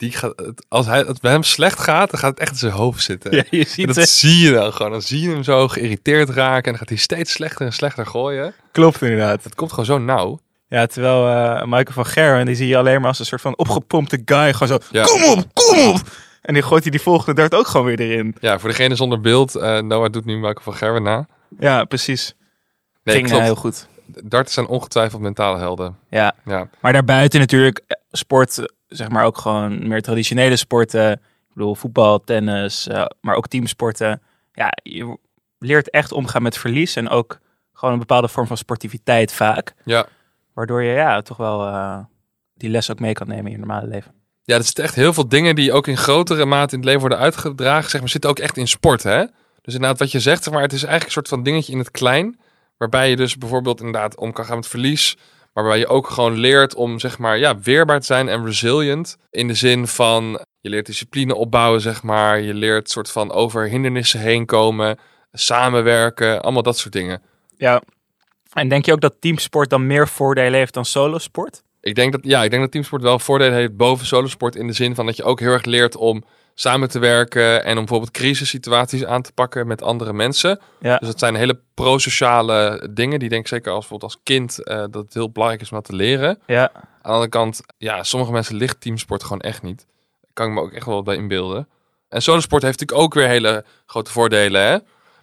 Die 0.00 0.12
gaat, 0.12 0.34
als 0.68 0.86
hij, 0.86 0.98
het 0.98 1.20
bij 1.20 1.30
hem 1.32 1.42
slecht 1.42 1.78
gaat, 1.80 2.10
dan 2.10 2.20
gaat 2.20 2.30
het 2.30 2.38
echt 2.40 2.50
in 2.52 2.56
zijn 2.58 2.72
hoofd 2.72 3.02
zitten. 3.02 3.30
Ja, 3.36 3.42
je 3.50 3.58
En 3.58 3.66
ziet 3.66 3.86
dat 3.86 3.96
het. 3.96 4.08
zie 4.08 4.38
je 4.46 4.52
dan 4.52 4.72
gewoon. 4.72 4.90
Dan 4.92 5.02
zie 5.02 5.20
je 5.20 5.28
hem 5.28 5.42
zo 5.42 5.68
geïrriteerd 5.68 6.28
raken. 6.28 6.62
En 6.64 6.70
dan 6.70 6.78
gaat 6.78 6.88
hij 6.88 6.98
steeds 6.98 7.32
slechter 7.32 7.66
en 7.66 7.72
slechter 7.72 8.06
gooien. 8.06 8.54
Klopt 8.72 9.02
inderdaad. 9.02 9.44
Het 9.44 9.54
komt 9.54 9.70
gewoon 9.70 9.84
zo 9.84 9.98
nauw. 9.98 10.38
Ja, 10.68 10.86
terwijl 10.86 11.28
eh, 11.28 11.62
Michael 11.64 11.84
van 11.92 12.06
Gerwen, 12.06 12.46
die 12.46 12.54
zie 12.54 12.68
je 12.68 12.76
alleen 12.76 12.98
maar 13.00 13.08
als 13.08 13.18
een 13.18 13.24
soort 13.26 13.40
van 13.40 13.56
opgepompte 13.58 14.22
guy. 14.24 14.52
Gewoon 14.52 14.68
zo, 14.68 14.78
Ja. 14.90 15.04
kom 15.04 15.24
op, 15.24 15.44
kom 15.54 15.78
op! 15.88 16.00
En 16.42 16.54
die 16.54 16.62
gooit 16.62 16.82
hij 16.82 16.90
die 16.90 17.00
volgende 17.00 17.34
dart 17.40 17.54
ook 17.54 17.66
gewoon 17.66 17.86
weer 17.86 18.00
erin. 18.00 18.36
Ja, 18.40 18.58
voor 18.58 18.68
degene 18.68 18.94
zonder 18.94 19.20
beeld. 19.20 19.54
eh 19.54 19.78
Noah 19.80 20.12
doet 20.12 20.24
nu 20.24 20.34
Michael 20.34 20.60
van 20.62 20.74
Gerwen 20.74 21.02
na. 21.02 21.26
Ja, 21.58 21.84
precies. 21.84 22.34
Nee, 23.04 23.14
Ging 23.16 23.28
klopt. 23.28 23.42
heel 23.44 23.54
goed. 23.54 23.88
Darten 24.24 24.52
zijn 24.52 24.66
ongetwijfeld 24.66 25.22
mentale 25.22 25.58
helden. 25.58 25.96
Ja, 26.10 26.34
Ja, 26.44 26.68
Maar 26.80 26.92
daarbuiten 26.92 27.40
natuurlijk 27.40 27.80
eh, 27.86 27.96
sport, 28.10 28.58
eh, 28.58 28.64
zeg 28.88 29.08
maar 29.08 29.24
ook 29.24 29.38
gewoon 29.38 29.88
meer 29.88 30.02
traditionele 30.02 30.56
sporten. 30.56 31.12
Ik 31.12 31.54
bedoel 31.54 31.74
voetbal, 31.74 32.24
tennis, 32.24 32.88
eh, 32.88 33.04
maar 33.20 33.34
ook 33.34 33.48
teamsporten. 33.48 34.22
Ja, 34.52 34.72
je 34.82 35.18
leert 35.58 35.90
echt 35.90 36.12
omgaan 36.12 36.42
met 36.42 36.58
verlies 36.58 36.96
en 36.96 37.08
ook 37.08 37.38
gewoon 37.72 37.94
een 37.94 38.00
bepaalde 38.00 38.28
vorm 38.28 38.46
van 38.46 38.56
sportiviteit 38.56 39.32
vaak. 39.32 39.74
ja. 39.84 40.06
Waardoor 40.54 40.82
je 40.82 40.92
ja, 40.92 41.22
toch 41.22 41.36
wel 41.36 41.66
eh, 41.66 41.98
die 42.54 42.70
les 42.70 42.90
ook 42.90 43.00
mee 43.00 43.12
kan 43.12 43.28
nemen 43.28 43.44
in 43.44 43.50
je 43.50 43.58
normale 43.58 43.86
leven. 43.86 44.12
Ja, 44.42 44.56
er 44.56 44.64
zitten 44.64 44.84
echt 44.84 44.94
heel 44.94 45.12
veel 45.12 45.28
dingen 45.28 45.54
die 45.54 45.72
ook 45.72 45.86
in 45.86 45.96
grotere 45.96 46.44
mate 46.44 46.72
in 46.72 46.78
het 46.78 46.86
leven 46.86 47.00
worden 47.00 47.18
uitgedragen. 47.18 47.90
Zeg 47.90 48.00
maar, 48.00 48.08
zitten 48.10 48.30
ook 48.30 48.38
echt 48.38 48.56
in 48.56 48.68
sport, 48.68 49.02
hè? 49.02 49.24
Dus 49.62 49.74
inderdaad, 49.74 49.98
wat 49.98 50.10
je 50.10 50.20
zegt, 50.20 50.42
zeg 50.42 50.52
maar, 50.52 50.62
het 50.62 50.72
is 50.72 50.82
eigenlijk 50.82 51.06
een 51.06 51.12
soort 51.12 51.28
van 51.28 51.42
dingetje 51.42 51.72
in 51.72 51.78
het 51.78 51.90
klein. 51.90 52.40
Waarbij 52.80 53.10
je 53.10 53.16
dus 53.16 53.36
bijvoorbeeld 53.36 53.78
inderdaad 53.78 54.16
om 54.16 54.32
kan 54.32 54.44
gaan 54.44 54.56
met 54.56 54.66
verlies. 54.66 55.16
Maar 55.52 55.64
waarbij 55.64 55.78
je 55.78 55.86
ook 55.86 56.10
gewoon 56.10 56.36
leert 56.36 56.74
om, 56.74 56.98
zeg 56.98 57.18
maar, 57.18 57.38
ja, 57.38 57.58
weerbaar 57.58 58.00
te 58.00 58.06
zijn 58.06 58.28
en 58.28 58.44
resilient. 58.44 59.16
In 59.30 59.46
de 59.46 59.54
zin 59.54 59.86
van 59.86 60.44
Je 60.60 60.68
leert 60.68 60.86
discipline 60.86 61.34
opbouwen, 61.34 61.80
zeg 61.80 62.02
maar. 62.02 62.40
Je 62.40 62.54
leert 62.54 62.90
soort 62.90 63.10
van 63.10 63.32
over 63.32 63.68
hindernissen 63.68 64.20
heen 64.20 64.46
komen, 64.46 64.98
samenwerken, 65.32 66.42
allemaal 66.42 66.62
dat 66.62 66.78
soort 66.78 66.92
dingen. 66.92 67.22
Ja. 67.56 67.82
En 68.52 68.68
denk 68.68 68.84
je 68.84 68.92
ook 68.92 69.00
dat 69.00 69.20
teamsport 69.20 69.70
dan 69.70 69.86
meer 69.86 70.08
voordelen 70.08 70.58
heeft 70.58 70.74
dan 70.74 70.84
solosport? 70.84 71.62
Ik 71.80 71.94
denk 71.94 72.12
dat, 72.12 72.20
ja, 72.24 72.44
ik 72.44 72.50
denk 72.50 72.62
dat 72.62 72.70
teamsport 72.70 73.02
wel 73.02 73.18
voordelen 73.18 73.54
heeft 73.54 73.76
boven 73.76 74.06
solosport 74.06 74.56
in 74.56 74.66
de 74.66 74.72
zin 74.72 74.94
van 74.94 75.06
dat 75.06 75.16
je 75.16 75.24
ook 75.24 75.40
heel 75.40 75.52
erg 75.52 75.64
leert 75.64 75.96
om 75.96 76.24
samen 76.54 76.88
te 76.88 76.98
werken 76.98 77.64
en 77.64 77.70
om 77.70 77.78
bijvoorbeeld 77.78 78.10
crisissituaties 78.10 79.04
aan 79.04 79.22
te 79.22 79.32
pakken 79.32 79.66
met 79.66 79.82
andere 79.82 80.12
mensen. 80.12 80.60
Ja. 80.80 80.96
Dus 80.96 81.08
dat 81.08 81.18
zijn 81.18 81.34
hele 81.34 81.60
pro-sociale 81.74 82.88
dingen 82.90 83.18
die 83.18 83.28
denk 83.28 83.42
ik 83.42 83.48
zeker 83.48 83.72
als 83.72 83.80
bijvoorbeeld 83.80 84.12
als 84.12 84.20
kind 84.22 84.64
eh, 84.64 84.76
dat 84.76 84.94
het 84.94 85.14
heel 85.14 85.30
belangrijk 85.30 85.62
is 85.62 85.70
om 85.70 85.76
dat 85.76 85.86
te 85.86 85.96
leren. 85.96 86.38
Ja. 86.46 86.70
Aan 86.74 86.82
de 87.02 87.08
andere 87.08 87.28
kant, 87.28 87.60
ja, 87.78 88.02
sommige 88.02 88.32
mensen 88.32 88.56
ligt 88.56 88.80
teamsport 88.80 89.22
gewoon 89.22 89.40
echt 89.40 89.62
niet. 89.62 89.86
Daar 90.20 90.30
kan 90.32 90.46
ik 90.46 90.52
me 90.52 90.60
ook 90.60 90.72
echt 90.72 90.86
wel 90.86 91.02
bij 91.02 91.16
inbeelden. 91.16 91.68
En 92.08 92.22
solosport 92.22 92.62
heeft 92.62 92.80
natuurlijk 92.80 93.06
ook 93.06 93.14
weer 93.14 93.28
hele 93.28 93.64
grote 93.86 94.10
voordelen. 94.10 94.62
Hè? 94.62 94.78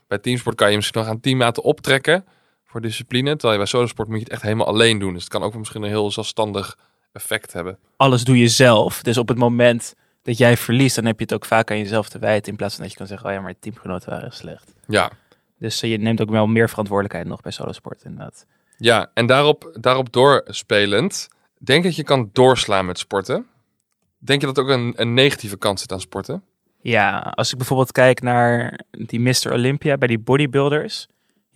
Bij 0.07 0.17
teamsport 0.17 0.55
kan 0.55 0.69
je 0.69 0.75
misschien 0.75 1.01
nog 1.01 1.09
aan 1.09 1.19
teammaten 1.19 1.63
optrekken 1.63 2.25
voor 2.67 2.81
discipline. 2.81 3.29
Terwijl 3.29 3.51
je 3.51 3.57
bij 3.57 3.67
solosport 3.67 4.07
moet 4.07 4.17
je 4.17 4.23
het 4.23 4.33
echt 4.33 4.41
helemaal 4.41 4.67
alleen 4.67 4.99
doen. 4.99 5.13
Dus 5.13 5.23
het 5.23 5.31
kan 5.31 5.43
ook 5.43 5.55
misschien 5.55 5.83
een 5.83 5.89
heel 5.89 6.11
zelfstandig 6.11 6.77
effect 7.11 7.53
hebben. 7.53 7.77
Alles 7.97 8.23
doe 8.23 8.37
je 8.37 8.47
zelf. 8.47 9.01
Dus 9.01 9.17
op 9.17 9.27
het 9.27 9.37
moment 9.37 9.93
dat 10.21 10.37
jij 10.37 10.57
verliest, 10.57 10.95
dan 10.95 11.05
heb 11.05 11.17
je 11.17 11.23
het 11.23 11.33
ook 11.33 11.45
vaak 11.45 11.71
aan 11.71 11.77
jezelf 11.77 12.09
te 12.09 12.19
wijten. 12.19 12.51
In 12.51 12.57
plaats 12.57 12.73
van 12.73 12.83
dat 12.83 12.91
je 12.91 12.97
kan 12.97 13.07
zeggen, 13.07 13.27
oh 13.27 13.33
ja, 13.33 13.41
maar 13.41 13.53
teamgenoten 13.59 14.09
waren 14.09 14.31
slecht. 14.31 14.73
Ja, 14.87 15.11
Dus 15.59 15.81
eh, 15.81 15.91
je 15.91 15.97
neemt 15.97 16.21
ook 16.21 16.29
wel 16.29 16.47
meer 16.47 16.69
verantwoordelijkheid 16.69 17.27
nog 17.27 17.41
bij 17.41 17.51
solosport 17.51 18.03
inderdaad. 18.03 18.45
ja 18.77 19.11
en 19.13 19.25
daarop, 19.25 19.77
daarop 19.79 20.13
doorspelend, 20.13 21.27
denk 21.57 21.83
dat 21.83 21.95
je 21.95 22.03
kan 22.03 22.29
doorslaan 22.33 22.85
met 22.85 22.97
sporten. 22.99 23.45
Denk 24.17 24.41
je 24.41 24.47
dat 24.47 24.59
ook 24.59 24.67
een, 24.69 24.93
een 24.95 25.13
negatieve 25.13 25.57
kant 25.57 25.79
zit 25.79 25.91
aan 25.91 26.01
sporten? 26.01 26.43
Ja, 26.81 27.19
als 27.19 27.51
ik 27.51 27.57
bijvoorbeeld 27.57 27.91
kijk 27.91 28.21
naar 28.21 28.79
die 28.91 29.19
Mr. 29.19 29.51
Olympia 29.51 29.97
bij 29.97 30.07
die 30.07 30.19
bodybuilders. 30.19 31.07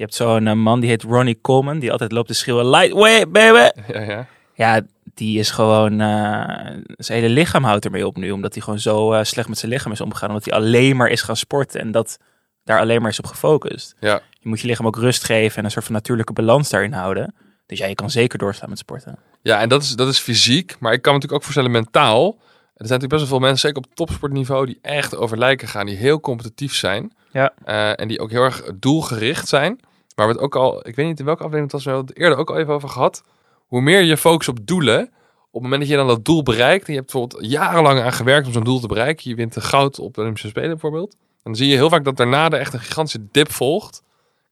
Je 0.02 0.08
hebt 0.08 0.20
zo'n 0.20 0.48
eh, 0.48 0.54
man 0.54 0.80
die 0.80 0.90
heet 0.90 1.04
Ronnie 1.04 1.40
Coleman, 1.42 1.80
die 1.80 1.92
altijd 1.92 2.12
loopt 2.12 2.28
te 2.28 2.34
schreeuwen, 2.34 2.70
lightweight 2.70 3.32
baby! 3.32 3.82
Ja, 3.94 4.02
ja. 4.02 4.28
Ja, 4.54 4.82
die 5.14 5.40
is 5.40 5.52
gewoon, 5.52 5.92
eh, 5.92 6.78
zijn 6.98 7.22
hele 7.22 7.30
lichaam 7.30 7.64
houdt 7.64 7.86
ermee 7.86 8.08
op 8.08 8.18
nu, 8.18 8.32
omdat 8.32 8.54
hij 8.54 8.64
gewoon 8.64 8.80
zo 8.80 9.14
eh, 9.14 9.24
slecht 9.24 9.48
met 9.48 9.58
zijn 9.58 9.72
lichaam 9.72 9.92
is 9.92 10.02
omgegaan. 10.02 10.30
Omdat 10.30 10.46
hij 10.46 10.54
alleen 10.54 10.96
maar 10.96 11.08
is 11.08 11.22
gaan 11.22 11.36
sporten 11.38 11.80
en 11.80 11.92
dat 11.92 12.18
daar 12.64 12.80
alleen 12.80 13.02
maar 13.02 13.10
is 13.10 13.20
op 13.20 13.26
gefocust. 13.26 13.96
Ja. 14.00 14.22
Je 14.40 14.50
moet 14.50 14.62
je 14.62 14.68
lichaam 14.68 14.88
ook 14.88 14.96
rust 14.96 15.24
geven 15.24 15.58
en 15.58 15.66
een 15.66 15.72
soort 15.72 15.86
van 15.86 15.94
natuurlijke 15.94 16.34
balans 16.34 16.70
daarin 16.70 16.94
houden. 16.94 17.36
Dus 17.66 17.80
ja, 17.80 17.86
je 17.86 17.96
kan 17.96 18.10
zeker 18.10 18.40
doorstaan 18.40 18.70
met 18.70 18.78
sporten. 18.78 19.20
Ja, 19.42 19.60
en 19.60 19.70
dat 19.70 19.82
is, 19.82 19.90
dat 19.96 20.08
is 20.08 20.20
fysiek. 20.20 20.76
Maar 20.80 20.94
ik 20.94 21.02
kan 21.02 21.14
me 21.14 21.20
natuurlijk 21.20 21.34
ook 21.34 21.44
voorstellen 21.44 21.72
mentaal. 21.72 22.26
Er 22.28 22.88
zijn 22.88 23.00
natuurlijk 23.00 23.10
best 23.10 23.22
wel 23.22 23.40
veel 23.40 23.48
mensen, 23.48 23.68
zeker 23.68 23.84
op 23.84 23.96
topsportniveau, 23.96 24.66
die 24.66 24.80
echt 24.82 25.16
over 25.16 25.38
lijken 25.38 25.68
gaan. 25.68 25.86
Die 25.86 25.98
heel 25.98 26.20
competitief 26.20 26.74
zijn. 26.76 27.14
Ja. 27.32 27.54
En 27.96 28.08
die 28.08 28.20
ook 28.20 28.32
heel 28.32 28.44
erg 28.44 28.64
doelgericht 28.80 29.48
zijn. 29.48 29.80
Maar 30.16 30.28
we 30.28 30.34
het 30.34 30.42
ook 30.42 30.56
al, 30.56 30.88
ik 30.88 30.96
weet 30.96 31.06
niet 31.06 31.20
in 31.20 31.26
welke 31.26 31.44
aflevering 31.44 31.72
het 31.72 31.72
was, 31.72 31.84
we 31.84 31.90
hebben 31.90 32.10
het 32.10 32.18
eerder 32.18 32.38
ook 32.38 32.50
al 32.50 32.58
even 32.58 32.74
over 32.74 32.90
gehad. 32.90 33.24
Hoe 33.68 33.82
meer 33.82 34.02
je 34.02 34.18
focust 34.18 34.50
op 34.50 34.68
doelen, 34.68 35.12
op 35.52 35.62
het 35.62 35.62
moment 35.62 35.82
dat 35.82 35.90
je 35.90 35.96
dan 35.96 36.08
dat 36.08 36.26
doel 36.26 36.44
bereikt. 36.44 36.88
En 36.88 36.94
je 36.94 37.00
hebt 37.00 37.12
bijvoorbeeld 37.12 37.46
jarenlang 37.52 38.00
aan 38.00 38.14
gewerkt 38.14 38.48
om 38.48 38.54
zo'n 38.54 38.64
doel 38.64 38.80
te 38.80 38.88
bereiken. 38.88 39.30
Je 39.30 39.36
wint 39.36 39.54
de 39.54 39.62
goud 39.62 40.00
op 40.00 40.14
de 40.14 40.22
Olympische 40.22 40.48
Spelen 40.48 40.70
bijvoorbeeld. 40.70 41.16
Dan 41.44 41.56
zie 41.56 41.68
je 41.68 41.76
heel 41.76 41.90
vaak 41.90 42.04
dat 42.04 42.18
daarna 42.18 42.50
er 42.50 42.60
echt 42.60 42.74
een 42.74 42.80
gigantische 42.80 43.28
dip 43.32 43.52
volgt 43.52 44.04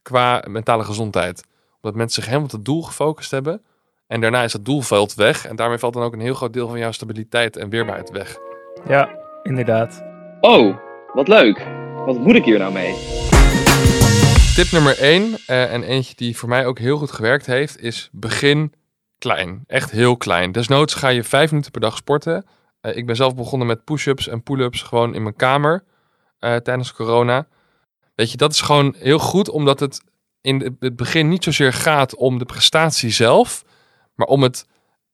qua 0.01 0.43
mentale 0.47 0.83
gezondheid. 0.83 1.43
Omdat 1.81 1.97
mensen 1.97 2.21
zich 2.21 2.25
helemaal 2.25 2.45
op 2.47 2.51
het 2.51 2.65
doel 2.65 2.83
gefocust 2.83 3.31
hebben. 3.31 3.61
En 4.07 4.21
daarna 4.21 4.43
is 4.43 4.51
dat 4.51 4.65
doelveld 4.65 5.13
weg. 5.13 5.45
En 5.45 5.55
daarmee 5.55 5.77
valt 5.77 5.93
dan 5.93 6.03
ook 6.03 6.13
een 6.13 6.19
heel 6.19 6.33
groot 6.33 6.53
deel 6.53 6.67
van 6.67 6.79
jouw 6.79 6.91
stabiliteit 6.91 7.57
en 7.57 7.69
weerbaarheid 7.69 8.09
weg. 8.09 8.37
Ja, 8.87 9.09
inderdaad. 9.43 10.03
Oh, 10.41 10.77
wat 11.13 11.27
leuk. 11.27 11.67
Wat 12.05 12.19
moet 12.19 12.35
ik 12.35 12.45
hier 12.45 12.59
nou 12.59 12.73
mee? 12.73 13.28
Tip 14.59 14.71
nummer 14.71 14.97
1, 14.97 15.37
en 15.45 15.83
eentje 15.83 16.15
die 16.15 16.37
voor 16.37 16.49
mij 16.49 16.65
ook 16.65 16.79
heel 16.79 16.97
goed 16.97 17.11
gewerkt 17.11 17.45
heeft, 17.45 17.81
is 17.81 18.09
begin 18.11 18.73
klein. 19.17 19.63
Echt 19.67 19.91
heel 19.91 20.17
klein. 20.17 20.51
Desnoods 20.51 20.93
ga 20.93 21.07
je 21.07 21.23
vijf 21.23 21.49
minuten 21.49 21.71
per 21.71 21.81
dag 21.81 21.97
sporten. 21.97 22.45
Eh, 22.81 22.95
ik 22.95 23.05
ben 23.05 23.15
zelf 23.15 23.35
begonnen 23.35 23.67
met 23.67 23.83
push-ups 23.83 24.27
en 24.27 24.43
pull-ups 24.43 24.81
gewoon 24.81 25.13
in 25.13 25.23
mijn 25.23 25.35
kamer 25.35 25.83
eh, 26.39 26.55
tijdens 26.55 26.93
corona. 26.93 27.47
Weet 28.15 28.31
je, 28.31 28.37
dat 28.37 28.51
is 28.51 28.61
gewoon 28.61 28.95
heel 28.97 29.19
goed, 29.19 29.49
omdat 29.49 29.79
het 29.79 30.01
in 30.41 30.77
het 30.79 30.95
begin 30.95 31.29
niet 31.29 31.43
zozeer 31.43 31.73
gaat 31.73 32.15
om 32.15 32.37
de 32.37 32.45
prestatie 32.45 33.09
zelf, 33.11 33.63
maar 34.15 34.27
om 34.27 34.43
het, 34.43 34.65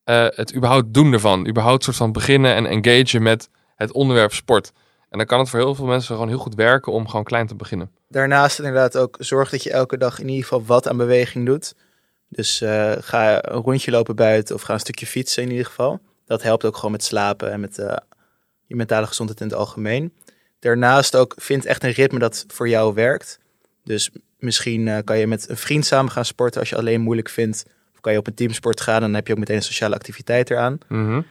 eh, 0.03 0.27
het 0.29 0.55
überhaupt 0.55 0.93
doen 0.93 1.13
ervan. 1.13 1.47
Überhaupt 1.47 1.83
soort 1.83 1.97
van 1.97 2.11
beginnen 2.11 2.55
en 2.55 2.65
engagen 2.65 3.23
met 3.23 3.49
het 3.75 3.91
onderwerp 3.91 4.33
sport. 4.33 4.71
En 5.09 5.17
dan 5.17 5.27
kan 5.27 5.39
het 5.39 5.49
voor 5.49 5.59
heel 5.59 5.75
veel 5.75 5.85
mensen 5.85 6.13
gewoon 6.13 6.29
heel 6.29 6.37
goed 6.37 6.55
werken 6.55 6.91
om 6.91 7.07
gewoon 7.07 7.25
klein 7.25 7.47
te 7.47 7.55
beginnen. 7.55 7.94
Daarnaast 8.07 8.57
inderdaad 8.57 8.97
ook 8.97 9.15
zorg 9.19 9.49
dat 9.49 9.63
je 9.63 9.71
elke 9.71 9.97
dag 9.97 10.19
in 10.19 10.27
ieder 10.27 10.43
geval 10.43 10.65
wat 10.65 10.87
aan 10.87 10.97
beweging 10.97 11.45
doet. 11.45 11.73
Dus 12.29 12.61
eh, 12.61 12.91
ga 12.99 13.45
een 13.45 13.61
rondje 13.61 13.91
lopen 13.91 14.15
buiten 14.15 14.55
of 14.55 14.61
ga 14.61 14.73
een 14.73 14.79
stukje 14.79 15.05
fietsen 15.05 15.43
in 15.43 15.49
ieder 15.49 15.65
geval. 15.65 15.99
Dat 16.25 16.43
helpt 16.43 16.65
ook 16.65 16.75
gewoon 16.75 16.91
met 16.91 17.03
slapen 17.03 17.51
en 17.51 17.59
met 17.59 17.77
eh, 17.77 17.97
je 18.65 18.75
mentale 18.75 19.07
gezondheid 19.07 19.41
in 19.41 19.47
het 19.47 19.55
algemeen. 19.55 20.13
Daarnaast 20.59 21.15
ook 21.15 21.33
vind 21.37 21.65
echt 21.65 21.83
een 21.83 21.91
ritme 21.91 22.19
dat 22.19 22.45
voor 22.47 22.69
jou 22.69 22.93
werkt. 22.93 23.39
Dus 23.83 24.09
misschien 24.39 24.87
eh, 24.87 24.97
kan 25.03 25.17
je 25.17 25.27
met 25.27 25.49
een 25.49 25.57
vriend 25.57 25.85
samen 25.85 26.11
gaan 26.11 26.25
sporten 26.25 26.59
als 26.59 26.69
je 26.69 26.75
alleen 26.75 27.01
moeilijk 27.01 27.29
vindt. 27.29 27.65
Of 27.93 27.99
kan 27.99 28.11
je 28.11 28.17
op 28.17 28.27
een 28.27 28.33
teamsport 28.33 28.81
gaan 28.81 29.01
dan 29.01 29.13
heb 29.13 29.27
je 29.27 29.33
ook 29.33 29.39
meteen 29.39 29.55
een 29.55 29.63
sociale 29.63 29.95
activiteit 29.95 30.49
eraan. 30.49 30.77
Mhm. 30.87 31.21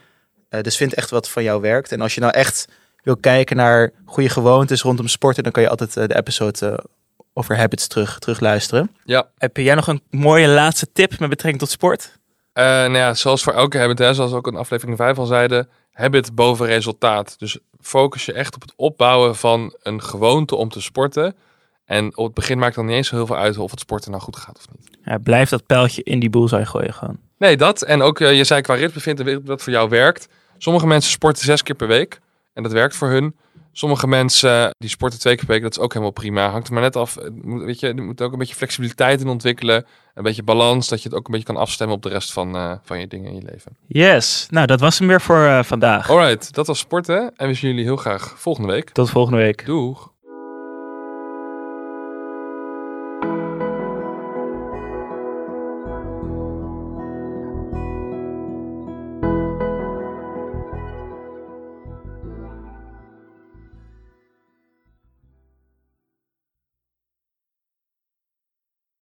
Dus 0.60 0.76
vind 0.76 0.94
echt 0.94 1.10
wat 1.10 1.28
van 1.28 1.42
jou 1.42 1.60
werkt. 1.60 1.92
En 1.92 2.00
als 2.00 2.14
je 2.14 2.20
nou 2.20 2.32
echt 2.32 2.68
wil 3.04 3.16
kijken 3.16 3.56
naar 3.56 3.90
goede 4.04 4.28
gewoontes 4.28 4.82
rondom 4.82 5.08
sporten, 5.08 5.42
dan 5.42 5.52
kan 5.52 5.62
je 5.62 5.68
altijd 5.68 5.96
eh, 5.96 6.06
de 6.06 6.16
episode 6.16 6.66
eh, 6.66 6.84
over 7.32 7.56
habits 7.56 7.86
terug, 7.86 8.18
terugluisteren. 8.18 8.90
Ja, 9.04 9.28
Heb 9.38 9.56
jij 9.56 9.74
nog 9.74 9.86
een 9.86 10.02
mooie 10.10 10.48
laatste 10.48 10.92
tip 10.92 11.18
met 11.18 11.28
betrekking 11.28 11.58
tot 11.58 11.70
sport? 11.70 12.18
Eh, 12.52 12.64
nou 12.64 12.96
ja, 12.96 13.14
zoals 13.14 13.42
voor 13.42 13.52
elke 13.52 13.78
habit, 13.78 13.98
hè, 13.98 14.14
zoals 14.14 14.32
ook 14.32 14.46
in 14.46 14.56
aflevering 14.56 14.96
5 14.96 15.18
al 15.18 15.26
zeiden, 15.26 15.68
habit 15.92 16.34
boven 16.34 16.66
resultaat. 16.66 17.38
Dus 17.38 17.58
focus 17.80 18.24
je 18.24 18.32
echt 18.32 18.54
op 18.54 18.60
het 18.60 18.72
opbouwen 18.76 19.36
van 19.36 19.76
een 19.82 20.02
gewoonte 20.02 20.56
om 20.56 20.68
te 20.68 20.80
sporten. 20.80 21.34
En 21.84 22.16
op 22.16 22.24
het 22.24 22.34
begin 22.34 22.58
maakt 22.58 22.74
dan 22.74 22.86
niet 22.86 22.94
eens 22.94 23.08
zo 23.08 23.16
heel 23.16 23.26
veel 23.26 23.36
uit 23.36 23.58
of 23.58 23.70
het 23.70 23.80
sporten 23.80 24.10
nou 24.10 24.22
goed 24.22 24.36
gaat 24.36 24.56
of 24.56 24.66
niet. 24.76 24.98
Ja, 25.04 25.18
blijf 25.18 25.48
dat 25.48 25.66
pijltje 25.66 26.02
in 26.02 26.18
die 26.18 26.30
boelzij 26.30 26.64
gooien 26.64 26.94
gewoon. 26.94 27.18
Nee, 27.38 27.56
dat. 27.56 27.82
En 27.82 28.02
ook, 28.02 28.18
je 28.18 28.44
zei 28.44 28.60
qua 28.60 28.74
ritme 28.74 29.00
vindt 29.00 29.22
wat 29.44 29.62
voor 29.62 29.72
jou 29.72 29.88
werkt. 29.88 30.28
Sommige 30.58 30.86
mensen 30.86 31.10
sporten 31.10 31.44
zes 31.44 31.62
keer 31.62 31.74
per 31.74 31.86
week. 31.86 32.20
En 32.54 32.62
dat 32.62 32.72
werkt 32.72 32.96
voor 32.96 33.08
hun. 33.08 33.34
Sommige 33.76 34.06
mensen 34.06 34.64
eh, 34.64 34.70
die 34.78 34.88
sporten 34.88 35.18
twee 35.18 35.34
keer 35.34 35.44
per 35.44 35.54
week. 35.54 35.62
Dat 35.62 35.72
is 35.72 35.78
ook 35.78 35.92
helemaal 35.92 36.12
prima. 36.12 36.50
Hangt 36.50 36.66
er 36.66 36.72
maar 36.72 36.82
net 36.82 36.96
af. 36.96 37.18
Weet 37.42 37.80
je, 37.80 37.86
je 37.86 38.02
moet 38.02 38.22
ook 38.22 38.32
een 38.32 38.38
beetje 38.38 38.54
flexibiliteit 38.54 39.20
in 39.20 39.28
ontwikkelen. 39.28 39.86
Een 40.14 40.22
beetje 40.22 40.42
balans. 40.42 40.88
Dat 40.88 41.02
je 41.02 41.08
het 41.08 41.18
ook 41.18 41.26
een 41.26 41.32
beetje 41.32 41.46
kan 41.46 41.56
afstemmen 41.56 41.96
op 41.96 42.02
de 42.02 42.08
rest 42.08 42.32
van, 42.32 42.56
eh, 42.56 42.72
van 42.82 43.00
je 43.00 43.06
dingen 43.06 43.30
in 43.30 43.36
je 43.36 43.42
leven. 43.50 43.76
Yes, 43.86 44.46
nou 44.50 44.66
dat 44.66 44.80
was 44.80 44.98
hem 44.98 45.08
weer 45.08 45.20
voor 45.20 45.44
eh, 45.44 45.62
vandaag. 45.62 46.10
Alright, 46.10 46.54
dat 46.54 46.66
was 46.66 46.78
sporten. 46.78 47.32
En 47.36 47.48
we 47.48 47.54
zien 47.54 47.70
jullie 47.70 47.84
heel 47.84 47.96
graag 47.96 48.34
volgende 48.38 48.72
week. 48.72 48.90
Tot 48.90 49.10
volgende 49.10 49.38
week. 49.38 49.66
Doeg! 49.66 50.12